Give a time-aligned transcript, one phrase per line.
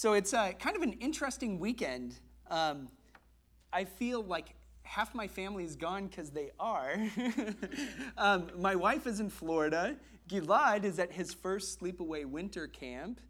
[0.00, 2.14] So it's uh, kind of an interesting weekend.
[2.50, 2.88] Um,
[3.70, 6.94] I feel like half my family is gone because they are.
[8.16, 9.96] um, my wife is in Florida.
[10.26, 13.20] Gilad is at his first sleepaway winter camp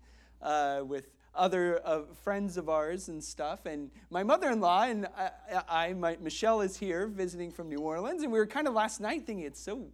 [0.42, 3.66] uh, with other uh, friends of ours and stuff.
[3.66, 5.30] And my mother-in-law and I,
[5.68, 8.23] I my, Michelle is here visiting from New Orleans.
[8.23, 9.88] And we were kind of last night thinking it's so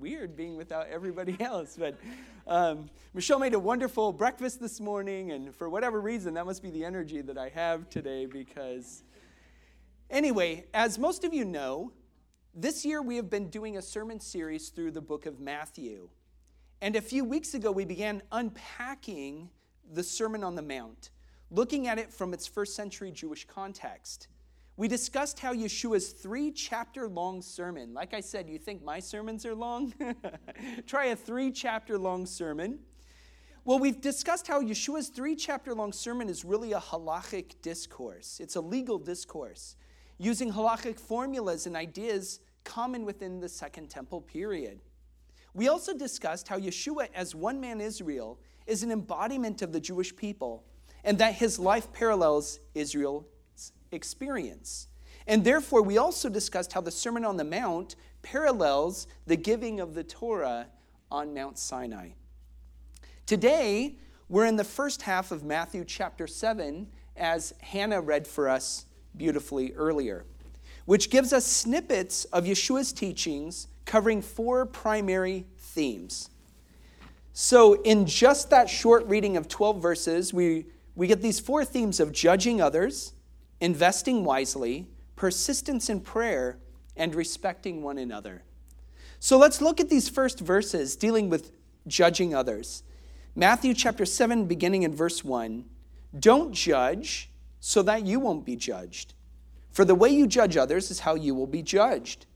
[0.00, 1.76] weird being without everybody else.
[1.78, 1.98] But
[2.46, 6.70] um, Michelle made a wonderful breakfast this morning, and for whatever reason, that must be
[6.70, 9.02] the energy that I have today because.
[10.10, 11.92] Anyway, as most of you know,
[12.54, 16.08] this year we have been doing a sermon series through the book of Matthew.
[16.80, 19.50] And a few weeks ago, we began unpacking
[19.92, 21.10] the Sermon on the Mount,
[21.50, 24.28] looking at it from its first century Jewish context.
[24.78, 29.44] We discussed how Yeshua's three chapter long sermon, like I said, you think my sermons
[29.44, 29.92] are long?
[30.86, 32.78] Try a three chapter long sermon.
[33.64, 38.38] Well, we've discussed how Yeshua's three chapter long sermon is really a halachic discourse.
[38.38, 39.74] It's a legal discourse
[40.16, 44.78] using halachic formulas and ideas common within the Second Temple period.
[45.54, 50.14] We also discussed how Yeshua, as one man Israel, is an embodiment of the Jewish
[50.14, 50.62] people
[51.02, 53.26] and that his life parallels Israel
[53.92, 54.88] experience.
[55.26, 59.94] And therefore, we also discussed how the Sermon on the Mount parallels the giving of
[59.94, 60.66] the Torah
[61.10, 62.10] on Mount Sinai.
[63.26, 63.96] Today,
[64.28, 66.86] we're in the first half of Matthew chapter 7,
[67.16, 68.86] as Hannah read for us
[69.16, 70.24] beautifully earlier,
[70.86, 76.30] which gives us snippets of Yeshua's teachings covering four primary themes.
[77.32, 82.00] So, in just that short reading of 12 verses, we, we get these four themes
[82.00, 83.12] of judging others,
[83.60, 86.58] investing wisely, persistence in prayer,
[86.96, 88.42] and respecting one another.
[89.20, 91.52] So let's look at these first verses dealing with
[91.86, 92.82] judging others.
[93.34, 95.64] Matthew chapter 7, beginning in verse 1
[96.18, 99.14] Don't judge so that you won't be judged.
[99.70, 102.26] For the way you judge others is how you will be judged.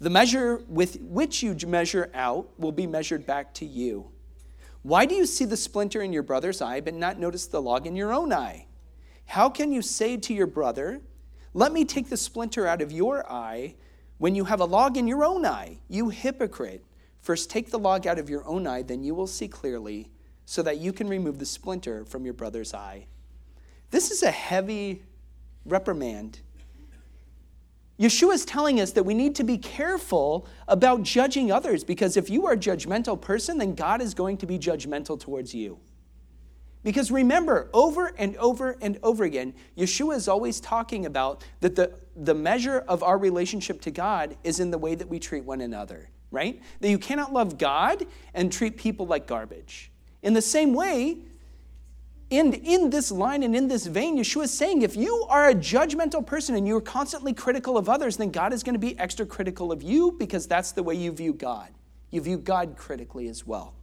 [0.00, 4.10] The measure with which you measure out will be measured back to you.
[4.82, 7.86] Why do you see the splinter in your brother's eye, but not notice the log
[7.86, 8.66] in your own eye?
[9.26, 11.00] How can you say to your brother,
[11.52, 13.76] Let me take the splinter out of your eye,
[14.18, 15.78] when you have a log in your own eye?
[15.88, 16.84] You hypocrite.
[17.20, 20.10] First take the log out of your own eye, then you will see clearly,
[20.44, 23.06] so that you can remove the splinter from your brother's eye.
[23.90, 25.02] This is a heavy
[25.64, 26.40] reprimand.
[27.98, 32.28] Yeshua is telling us that we need to be careful about judging others because if
[32.28, 35.78] you are a judgmental person, then God is going to be judgmental towards you.
[36.84, 41.94] Because remember, over and over and over again, Yeshua is always talking about that the,
[42.14, 45.62] the measure of our relationship to God is in the way that we treat one
[45.62, 46.62] another, right?
[46.80, 49.90] That you cannot love God and treat people like garbage.
[50.22, 51.18] In the same way,
[52.30, 55.54] and in this line and in this vein, Yeshua is saying if you are a
[55.54, 59.24] judgmental person and you're constantly critical of others, then God is going to be extra
[59.24, 61.70] critical of you because that's the way you view God.
[62.10, 63.74] You view God critically as well.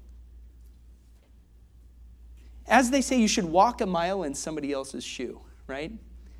[2.72, 5.92] As they say, you should walk a mile in somebody else's shoe, right?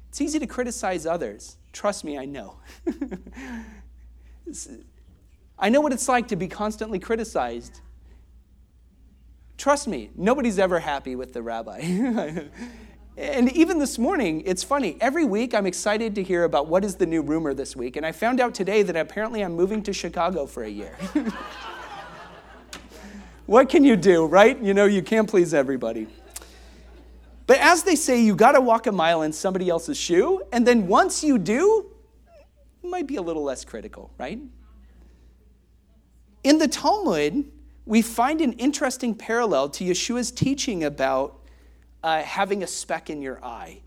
[0.08, 1.58] It's easy to criticize others.
[1.74, 2.56] Trust me, I know.
[5.60, 7.82] I know what it's like to be constantly criticized.
[9.58, 11.80] Trust me, nobody's ever happy with the rabbi.
[13.18, 14.96] and even this morning, it's funny.
[15.02, 17.98] Every week, I'm excited to hear about what is the new rumor this week.
[17.98, 20.96] And I found out today that apparently I'm moving to Chicago for a year.
[23.48, 24.58] what can you do, right?
[24.62, 26.08] You know, you can't please everybody.
[27.52, 30.66] But as they say, you got to walk a mile in somebody else's shoe, and
[30.66, 31.86] then once you do,
[32.82, 34.40] you might be a little less critical, right?
[36.46, 37.52] In the Talmud,
[37.86, 41.42] we find an interesting parallel to Yeshua's teaching about
[42.02, 43.82] uh, having a speck in your eye.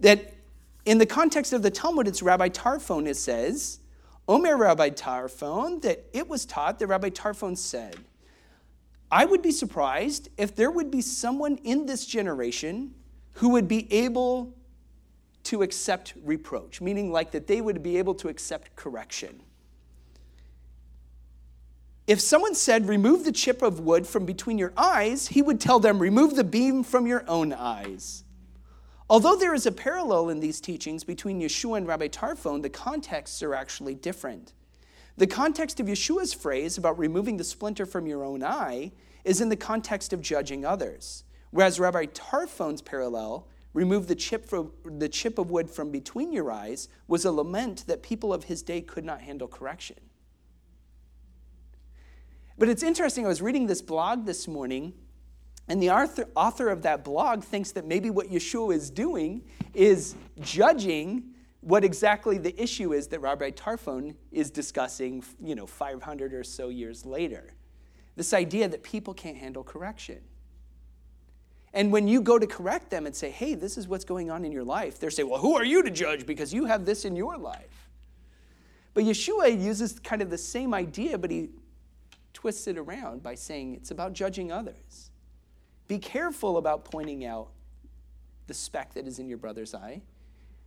[0.00, 0.34] That
[0.84, 3.78] in the context of the Talmud, it's Rabbi Tarfon, it says,
[4.26, 7.98] Omer Rabbi Tarfon, that it was taught that Rabbi Tarfon said,
[9.14, 12.96] I would be surprised if there would be someone in this generation
[13.34, 14.52] who would be able
[15.44, 19.40] to accept reproach, meaning like that they would be able to accept correction.
[22.08, 25.78] If someone said, Remove the chip of wood from between your eyes, he would tell
[25.78, 28.24] them, Remove the beam from your own eyes.
[29.08, 33.44] Although there is a parallel in these teachings between Yeshua and Rabbi Tarfon, the contexts
[33.44, 34.54] are actually different.
[35.16, 38.92] The context of Yeshua's phrase about removing the splinter from your own eye
[39.24, 44.72] is in the context of judging others, whereas Rabbi Tarfon's parallel, remove the chip, from,
[44.84, 48.62] the chip of wood from between your eyes, was a lament that people of his
[48.62, 49.96] day could not handle correction.
[52.58, 54.94] But it's interesting, I was reading this blog this morning,
[55.68, 60.14] And the author, author of that blog thinks that maybe what Yeshua is doing is
[60.40, 61.33] judging
[61.64, 66.68] what exactly the issue is that Rabbi Tarfon is discussing, you know, 500 or so
[66.68, 67.54] years later.
[68.16, 70.20] This idea that people can't handle correction.
[71.72, 74.44] And when you go to correct them and say, hey, this is what's going on
[74.44, 77.06] in your life, they're saying, well, who are you to judge because you have this
[77.06, 77.88] in your life?
[78.92, 81.48] But Yeshua uses kind of the same idea, but he
[82.34, 85.10] twists it around by saying it's about judging others.
[85.88, 87.48] Be careful about pointing out
[88.48, 90.02] the speck that is in your brother's eye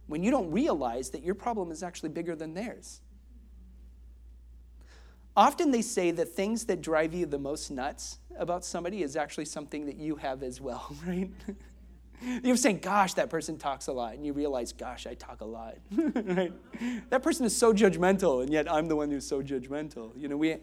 [0.07, 3.01] when you don't realize that your problem is actually bigger than theirs.
[5.35, 9.45] Often they say that things that drive you the most nuts about somebody is actually
[9.45, 11.29] something that you have as well, right?
[12.43, 14.15] You're saying, gosh, that person talks a lot.
[14.15, 15.77] And you realize, gosh, I talk a lot.
[15.91, 16.51] right?
[17.11, 20.11] That person is so judgmental, and yet I'm the one who's so judgmental.
[20.15, 20.57] You know, we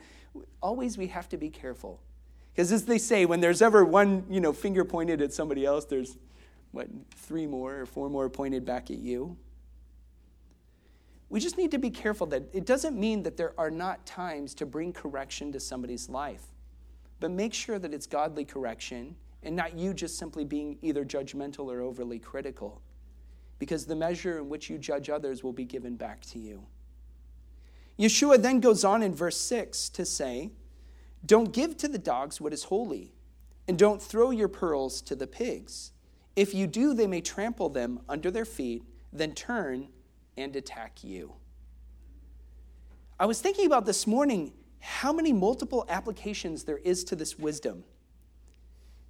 [0.61, 2.01] always we have to be careful.
[2.53, 5.85] Because as they say, when there's ever one, you know, finger pointed at somebody else,
[5.85, 6.17] there's
[6.75, 9.37] what, three more or four more pointed back at you.
[11.31, 14.55] We just need to be careful that it doesn't mean that there are not times
[14.55, 16.43] to bring correction to somebody's life,
[17.21, 21.67] but make sure that it's godly correction and not you just simply being either judgmental
[21.73, 22.83] or overly critical,
[23.59, 26.65] because the measure in which you judge others will be given back to you.
[27.99, 30.51] Yeshua then goes on in verse 6 to say,
[31.25, 33.15] Don't give to the dogs what is holy,
[33.69, 35.93] and don't throw your pearls to the pigs.
[36.37, 38.83] If you do, they may trample them under their feet,
[39.13, 39.89] then turn
[40.37, 41.35] and attack you.
[43.19, 47.85] I was thinking about this morning how many multiple applications there is to this wisdom.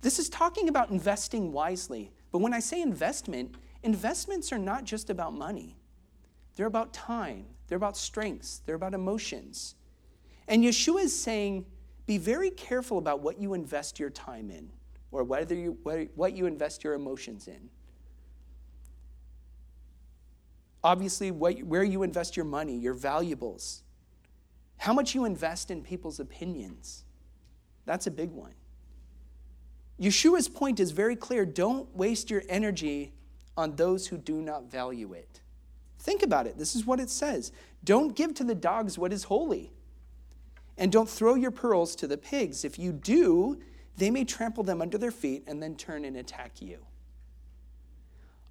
[0.03, 2.13] This is talking about investing wisely.
[2.31, 5.77] But when I say investment, investments are not just about money,
[6.57, 9.75] they're about time, they're about strengths, they're about emotions.
[10.47, 11.65] And Yeshua is saying,
[12.07, 14.71] be very careful about what you invest your time in
[15.15, 15.79] or whether you,
[16.17, 17.71] what you invest your emotions in.
[20.83, 23.85] Obviously, what, where you invest your money, your valuables,
[24.77, 27.05] how much you invest in people's opinions.
[27.87, 28.55] That's a big one.
[30.01, 33.13] Yeshua's point is very clear don't waste your energy
[33.57, 35.41] on those who do not value it.
[36.01, 36.59] Think about it.
[36.59, 37.53] This is what it says
[37.85, 39.73] Don't give to the dogs what is holy,
[40.77, 42.65] and don't throw your pearls to the pigs.
[42.65, 43.61] If you do,
[43.97, 46.79] they may trample them under their feet and then turn and attack you.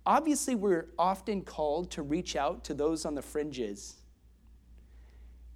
[0.06, 3.95] Obviously, we're often called to reach out to those on the fringes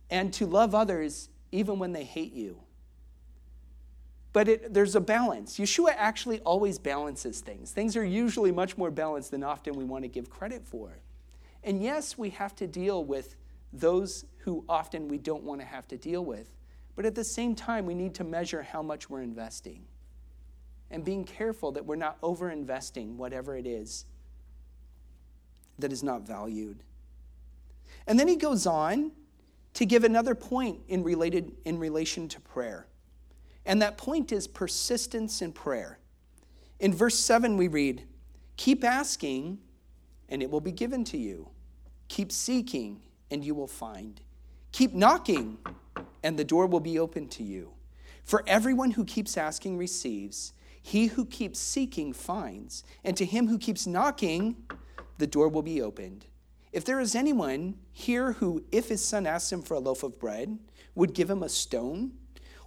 [0.10, 2.57] and to love others even when they hate you.
[4.34, 5.57] But it, there's a balance.
[5.57, 7.72] Yeshua actually always balances things.
[7.72, 11.00] Things are usually much more balanced than often we want to give credit for.
[11.63, 13.36] And yes, we have to deal with
[13.74, 16.56] those who often we don't want to have to deal with.
[16.98, 19.86] But at the same time, we need to measure how much we're investing
[20.90, 24.06] and being careful that we're not over investing whatever it is
[25.78, 26.82] that is not valued.
[28.08, 29.12] And then he goes on
[29.76, 32.88] to give another point in, related, in relation to prayer.
[33.64, 36.00] And that point is persistence in prayer.
[36.80, 38.06] In verse 7, we read,
[38.56, 39.60] Keep asking,
[40.30, 41.50] and it will be given to you.
[42.08, 44.20] Keep seeking, and you will find.
[44.72, 45.60] Keep knocking,
[46.27, 47.71] and the door will be open to you.
[48.25, 50.51] For everyone who keeps asking receives,
[50.81, 54.57] he who keeps seeking finds, and to him who keeps knocking,
[55.19, 56.25] the door will be opened.
[56.74, 60.19] If there is anyone here who, if his son asks him for a loaf of
[60.19, 60.60] bread,
[60.96, 62.12] would give him a stone,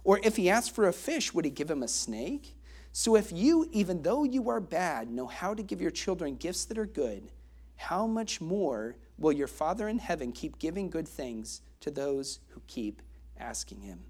[0.03, 2.55] or if he asked for a fish, would he give him a snake?
[2.93, 6.65] So if you, even though you are bad, know how to give your children gifts
[6.65, 7.31] that are good,
[7.75, 12.63] how much more will your Father in heaven keep giving good things to those who
[12.65, 13.03] keep
[13.41, 14.05] asking him?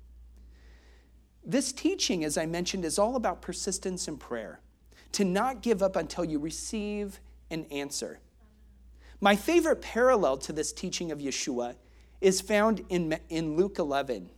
[1.44, 4.60] This teaching, as I mentioned, is all about persistence in prayer,
[5.14, 7.20] to not give up until you receive
[7.50, 8.20] an answer.
[9.20, 11.76] My favorite parallel to this teaching of Yeshua
[12.22, 14.30] is found in, in Luke 11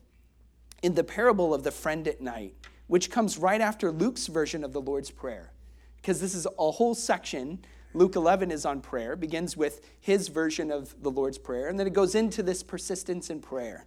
[0.84, 2.54] in the parable of the friend at night,
[2.88, 5.54] which comes right after Luke's version of the Lord's Prayer.
[5.96, 7.64] Because this is a whole section.
[7.94, 11.88] Luke 11 is on prayer, begins with his version of the Lord's Prayer, and then
[11.88, 13.86] it goes into this persistence in prayer.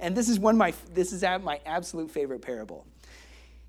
[0.00, 2.86] And this is one my this is my absolute favorite parable.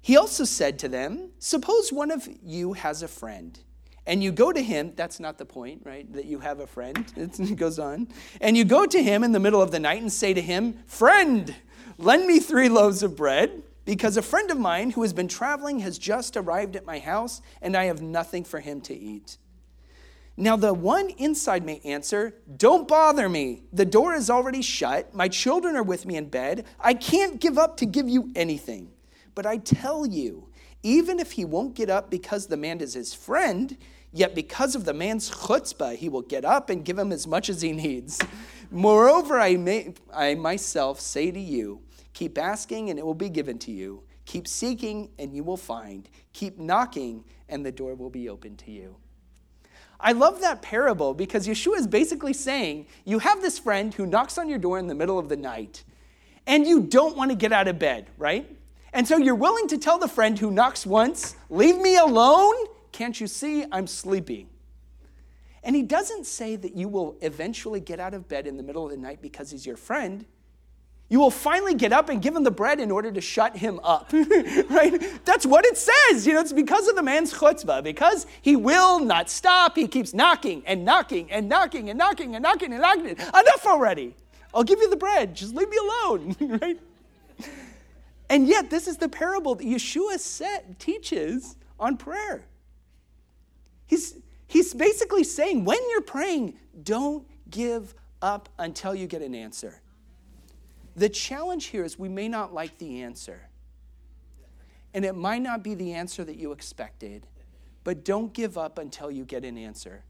[0.01, 3.57] He also said to them, Suppose one of you has a friend,
[4.05, 6.11] and you go to him, that's not the point, right?
[6.11, 7.05] That you have a friend.
[7.15, 8.09] It goes on.
[8.41, 10.79] And you go to him in the middle of the night and say to him,
[10.87, 11.55] Friend,
[11.97, 15.79] Lend me three loaves of bread, because a friend of mine who has been traveling
[15.79, 19.37] has just arrived at my house, and I have nothing for him to eat.
[20.35, 23.63] Now, the one inside may answer, Don't bother me.
[23.71, 25.13] The door is already shut.
[25.13, 26.65] My children are with me in bed.
[26.79, 28.91] I can't give up to give you anything.
[29.35, 30.49] But I tell you,
[30.81, 33.77] even if he won't get up because the man is his friend,
[34.11, 37.47] yet because of the man's chutzpah, he will get up and give him as much
[37.47, 38.19] as he needs.
[38.71, 41.81] Moreover, I, may, I myself say to you,
[42.13, 44.03] keep asking and it will be given to you.
[44.25, 46.09] Keep seeking and you will find.
[46.33, 48.95] Keep knocking and the door will be open to you.
[50.03, 54.37] I love that parable because Yeshua is basically saying you have this friend who knocks
[54.37, 55.85] on your door in the middle of the night
[56.45, 58.53] and you don't want to get out of bed, right?
[58.91, 62.53] And so you're willing to tell the friend who knocks once, Leave me alone.
[62.91, 64.49] Can't you see I'm sleeping?
[65.63, 68.83] And he doesn't say that you will eventually get out of bed in the middle
[68.83, 70.25] of the night because he's your friend.
[71.13, 73.79] You will finally get up and give him the bread in order to shut him
[73.83, 75.23] up, right?
[75.25, 76.25] That's what it says.
[76.25, 79.75] You know, it's because of the man's chutzpah, because he will not stop.
[79.75, 83.09] He keeps knocking and knocking and knocking and knocking and knocking and knocking.
[83.11, 84.15] Enough already.
[84.55, 85.35] I'll give you the bread.
[85.35, 86.79] Just leave me alone, right?
[88.27, 90.19] And yet, this is the parable that Yeshua
[90.79, 92.43] teaches on prayer.
[93.85, 94.17] He's,
[94.47, 99.79] he's basically saying when you're praying, don't give up until you get an answer.
[100.95, 103.49] The challenge here is we may not like the answer.
[104.93, 107.25] And it might not be the answer that you expected,
[107.83, 110.03] but don't give up until you get an answer.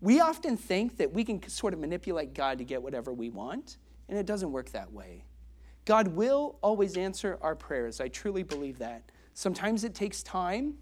[0.00, 3.78] We often think that we can sort of manipulate God to get whatever we want,
[4.08, 5.24] and it doesn't work that way.
[5.84, 8.00] God will always answer our prayers.
[8.00, 9.10] I truly believe that.
[9.32, 10.74] Sometimes it takes time,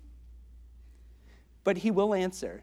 [1.63, 2.63] but He will answer.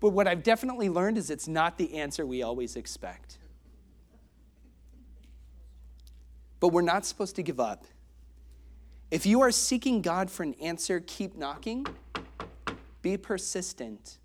[0.00, 3.38] But what I've definitely learned is it's not the answer we always expect.
[6.66, 7.84] But we're not supposed to give up.
[9.12, 11.86] If you are seeking God for an answer, keep knocking,
[13.02, 14.18] be persistent.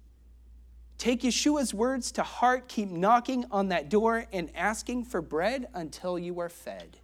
[0.98, 6.18] Take Yeshua's words to heart, keep knocking on that door and asking for bread until
[6.18, 6.98] you are fed.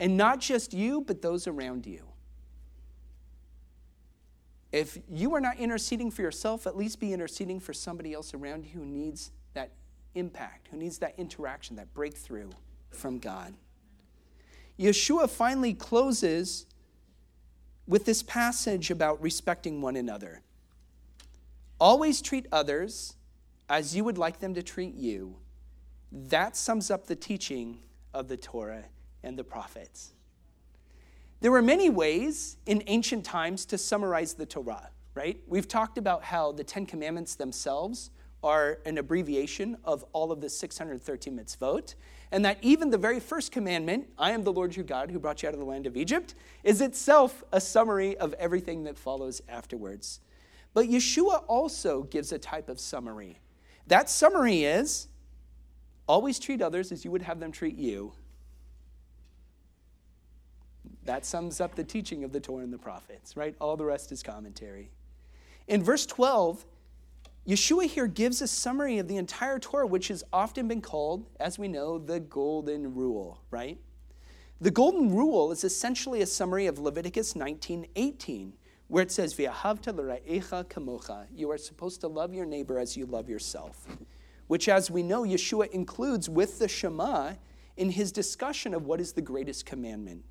[0.00, 2.02] And not just you, but those around you.
[4.72, 8.64] If you are not interceding for yourself, at least be interceding for somebody else around
[8.64, 9.70] you who needs that
[10.16, 12.50] impact, who needs that interaction, that breakthrough
[12.94, 13.54] from God.
[14.78, 16.66] Yeshua finally closes
[17.86, 20.42] with this passage about respecting one another.
[21.78, 23.14] Always treat others
[23.68, 25.36] as you would like them to treat you.
[26.10, 27.80] That sums up the teaching
[28.12, 28.84] of the Torah
[29.22, 30.12] and the prophets.
[31.40, 35.40] There were many ways in ancient times to summarize the Torah, right?
[35.46, 38.10] We've talked about how the Ten Commandments themselves
[38.44, 41.94] are an abbreviation of all of the 613 mitzvot,
[42.30, 45.42] and that even the very first commandment, I am the Lord your God who brought
[45.42, 49.40] you out of the land of Egypt, is itself a summary of everything that follows
[49.48, 50.20] afterwards.
[50.74, 53.40] But Yeshua also gives a type of summary.
[53.86, 55.08] That summary is
[56.06, 58.12] always treat others as you would have them treat you.
[61.04, 63.54] That sums up the teaching of the Torah and the prophets, right?
[63.60, 64.90] All the rest is commentary.
[65.66, 66.64] In verse 12,
[67.46, 71.58] Yeshua here gives a summary of the entire Torah, which has often been called, as
[71.58, 73.78] we know, the Golden Rule, right?
[74.62, 78.54] The Golden Rule is essentially a summary of Leviticus 19:18,
[78.88, 79.92] where it says, "V'ahavta
[80.64, 83.86] kamocha." You are supposed to love your neighbor as you love yourself,
[84.46, 87.34] which, as we know, Yeshua includes with the Shema
[87.76, 90.24] in his discussion of what is the greatest commandment.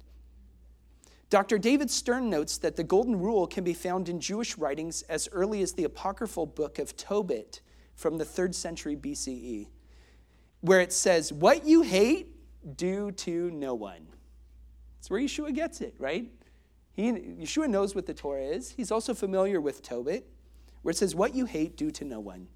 [1.33, 1.57] Dr.
[1.57, 5.63] David Stern notes that the Golden Rule can be found in Jewish writings as early
[5.63, 7.61] as the apocryphal book of Tobit
[7.95, 9.65] from the third century BCE,
[10.61, 12.35] where it says, What you hate,
[12.77, 14.05] do to no one.
[14.99, 16.29] That's where Yeshua gets it, right?
[16.91, 18.69] He, Yeshua knows what the Torah is.
[18.69, 20.29] He's also familiar with Tobit,
[20.83, 22.47] where it says, What you hate, do to no one.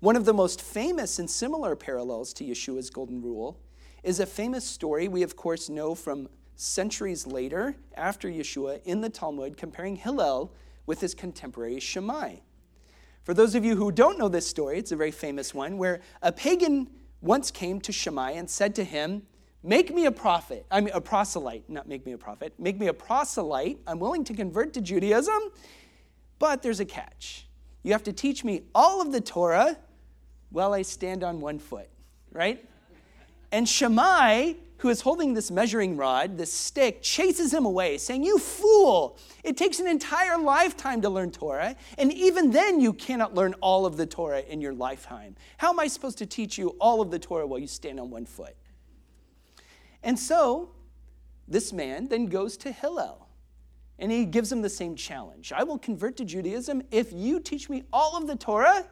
[0.00, 3.58] One of the most famous and similar parallels to Yeshua's Golden Rule
[4.02, 9.10] is a famous story we, of course, know from centuries later, after Yeshua, in the
[9.10, 10.52] Talmud, comparing Hillel
[10.86, 12.36] with his contemporary Shammai.
[13.22, 16.00] For those of you who don't know this story, it's a very famous one, where
[16.22, 16.88] a pagan
[17.20, 19.22] once came to Shammai and said to him,
[19.62, 20.64] Make me a prophet.
[20.70, 22.54] I mean, a proselyte, not make me a prophet.
[22.56, 23.78] Make me a proselyte.
[23.86, 25.50] I'm willing to convert to Judaism,
[26.38, 27.48] but there's a catch.
[27.82, 29.76] You have to teach me all of the Torah
[30.50, 31.88] while I stand on one foot,
[32.30, 32.64] right?
[33.50, 38.38] And Shammai who is holding this measuring rod, this stick, chases him away, saying, You
[38.38, 39.18] fool!
[39.42, 43.86] It takes an entire lifetime to learn Torah, and even then you cannot learn all
[43.86, 45.36] of the Torah in your lifetime.
[45.56, 48.10] How am I supposed to teach you all of the Torah while you stand on
[48.10, 48.56] one foot?
[50.02, 50.70] And so,
[51.48, 53.28] this man then goes to Hillel,
[53.98, 57.70] and he gives him the same challenge I will convert to Judaism if you teach
[57.70, 58.86] me all of the Torah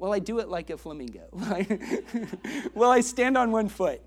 [0.00, 1.28] well, I do it like a flamingo.
[2.74, 4.00] well, I stand on one foot.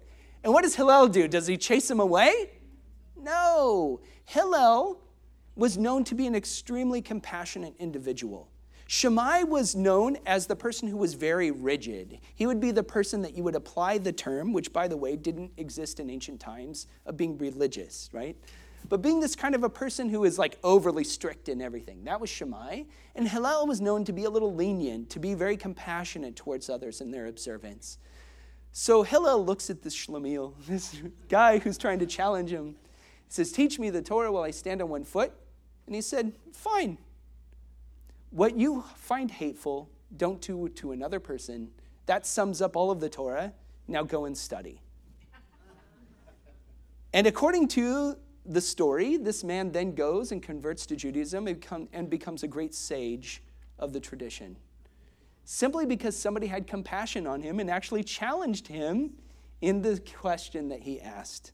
[0.44, 1.28] And what does Hillel do?
[1.28, 2.52] Does he chase him away?
[3.18, 4.02] No.
[4.26, 5.00] Hillel
[5.56, 8.50] was known to be an extremely compassionate individual.
[8.88, 12.20] Shammai was known as the person who was very rigid.
[12.36, 15.16] He would be the person that you would apply the term, which, by the way,
[15.16, 18.36] didn't exist in ancient times, of being religious, right?
[18.90, 22.04] But being this kind of a person who is like overly strict in everything.
[22.04, 22.84] That was Shammai.
[23.16, 27.00] And Hillel was known to be a little lenient, to be very compassionate towards others
[27.00, 27.98] in their observance.
[28.75, 31.00] So Hillel looks at this Shlemiel, this
[31.30, 32.75] guy who's trying to challenge him.
[33.27, 35.32] He says, Teach me the Torah while I stand on one foot.
[35.86, 36.98] And he said, Fine.
[38.32, 41.70] What you find hateful, don't do to another person.
[42.08, 43.53] That sums up all of the Torah.
[43.88, 44.82] Now go and study.
[47.13, 51.48] and according to the story, this man then goes and converts to Judaism
[51.94, 53.44] and becomes a great sage
[53.77, 54.58] of the tradition.
[55.46, 59.12] Simply because somebody had compassion on him and actually challenged him
[59.62, 61.52] in the question that he asked.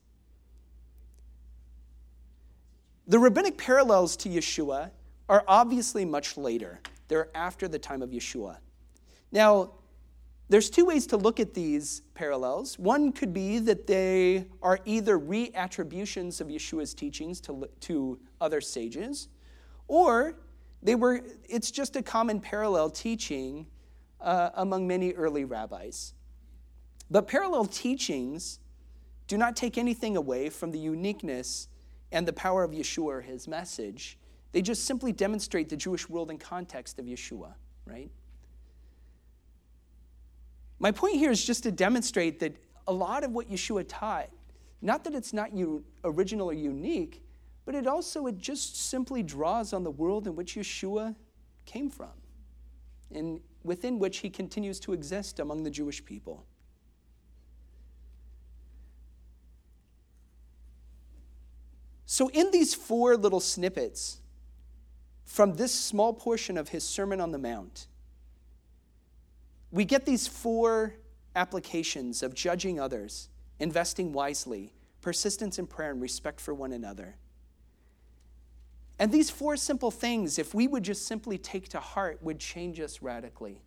[3.07, 4.91] The rabbinic parallels to Yeshua
[5.27, 6.79] are obviously much later.
[7.07, 8.57] They're after the time of Yeshua.
[9.31, 9.71] Now,
[10.49, 12.77] there's two ways to look at these parallels.
[12.79, 19.27] One could be that they are either reattributions of Yeshua's teachings to, to other sages,
[19.87, 20.39] or
[20.81, 23.67] they were, it's just a common parallel teaching
[24.21, 26.13] uh, among many early rabbis.
[27.09, 28.59] But parallel teachings
[29.27, 31.67] do not take anything away from the uniqueness
[32.11, 34.17] and the power of Yeshua or his message.
[34.51, 37.53] They just simply demonstrate the Jewish world and context of Yeshua,
[37.85, 38.09] right?
[40.79, 42.55] My point here is just to demonstrate that
[42.87, 44.29] a lot of what Yeshua taught,
[44.81, 45.51] not that it's not
[46.03, 47.21] original or unique,
[47.65, 51.15] but it also it just simply draws on the world in which Yeshua
[51.65, 52.09] came from
[53.13, 56.45] and within which he continues to exist among the Jewish people.
[62.05, 64.19] So, in these four little snippets
[65.25, 67.85] from this small portion of his Sermon on the Mount,
[69.71, 70.95] we get these four
[71.35, 73.29] applications of judging others,
[73.59, 77.15] investing wisely, persistence in prayer, and respect for one another.
[78.99, 82.81] And these four simple things, if we would just simply take to heart, would change
[82.81, 83.61] us radically.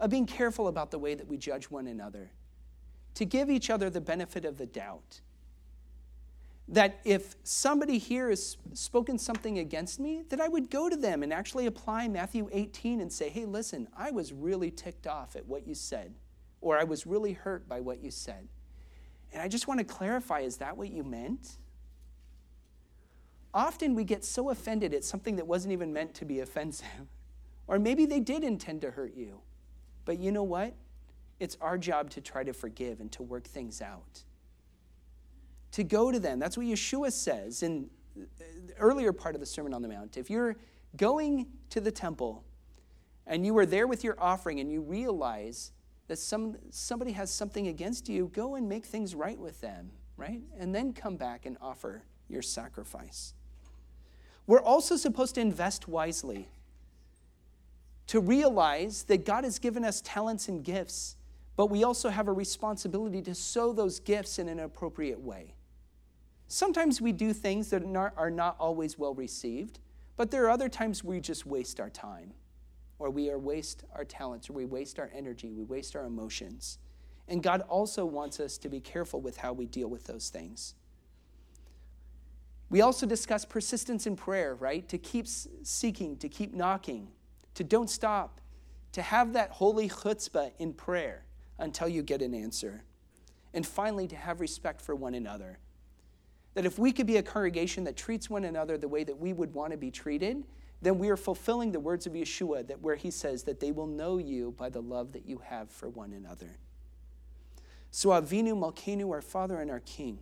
[0.00, 2.30] Of being careful about the way that we judge one another,
[3.14, 5.20] to give each other the benefit of the doubt,
[6.68, 11.22] that if somebody here has spoken something against me, that I would go to them
[11.22, 15.46] and actually apply Matthew 18 and say, hey, listen, I was really ticked off at
[15.46, 16.14] what you said,
[16.60, 18.48] or I was really hurt by what you said.
[19.32, 21.56] And I just want to clarify is that what you meant?
[23.54, 26.86] Often we get so offended at something that wasn't even meant to be offensive.
[27.70, 29.40] Or maybe they did intend to hurt you.
[30.06, 30.72] But you know what?
[31.38, 34.22] It's our job to try to forgive and to work things out
[35.72, 36.38] to go to them.
[36.38, 40.16] That's what Yeshua says in the earlier part of the Sermon on the Mount.
[40.16, 40.56] If you're
[40.96, 42.44] going to the temple
[43.26, 45.72] and you are there with your offering and you realize
[46.08, 50.40] that some, somebody has something against you, go and make things right with them, right?
[50.58, 53.34] And then come back and offer your sacrifice.
[54.48, 56.48] We're also supposed to invest wisely,
[58.06, 61.16] to realize that God has given us talents and gifts,
[61.54, 65.54] but we also have a responsibility to sow those gifts in an appropriate way.
[66.46, 67.84] Sometimes we do things that
[68.16, 69.80] are not always well received,
[70.16, 72.32] but there are other times we just waste our time,
[72.98, 76.78] or we waste our talents, or we waste our energy, we waste our emotions.
[77.28, 80.74] And God also wants us to be careful with how we deal with those things.
[82.70, 84.86] We also discuss persistence in prayer, right?
[84.88, 87.08] To keep seeking, to keep knocking,
[87.54, 88.40] to don't stop,
[88.92, 91.24] to have that holy chutzpah in prayer
[91.58, 92.84] until you get an answer.
[93.54, 95.58] And finally, to have respect for one another
[96.54, 99.32] that if we could be a congregation that treats one another the way that we
[99.32, 100.44] would want to be treated,
[100.82, 103.86] then we are fulfilling the words of Yeshua that where he says that they will
[103.86, 106.58] know you by the love that you have for one another.
[107.92, 110.18] So Avinu Malkeinu, our Father and our King,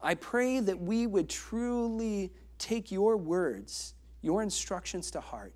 [0.00, 5.54] I pray that we would truly take your words, your instructions to heart.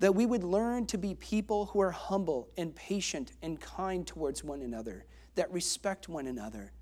[0.00, 4.44] That we would learn to be people who are humble and patient and kind towards
[4.44, 6.72] one another, that respect one another,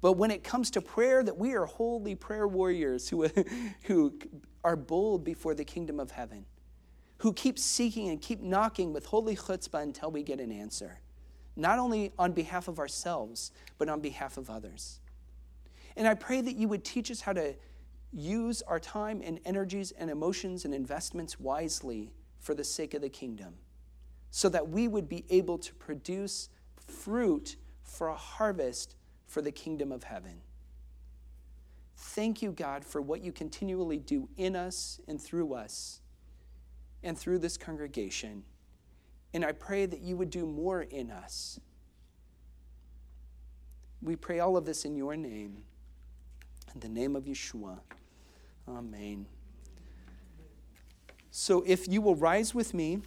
[0.00, 3.28] but when it comes to prayer, that we are holy prayer warriors who,
[3.84, 4.18] who
[4.64, 6.46] are bold before the kingdom of heaven,
[7.18, 11.00] who keep seeking and keep knocking with holy chutzpah until we get an answer,
[11.56, 15.00] not only on behalf of ourselves, but on behalf of others.
[16.00, 17.54] And I pray that you would teach us how to
[18.10, 23.10] use our time and energies and emotions and investments wisely for the sake of the
[23.10, 23.52] kingdom,
[24.30, 29.92] so that we would be able to produce fruit for a harvest for the kingdom
[29.92, 30.40] of heaven.
[31.98, 36.00] Thank you, God, for what you continually do in us and through us
[37.02, 38.42] and through this congregation.
[39.34, 41.60] And I pray that you would do more in us.
[44.00, 45.64] We pray all of this in your name.
[46.74, 47.78] In the name of Yeshua.
[48.68, 49.26] Amen.
[51.30, 53.00] So if you will rise with me.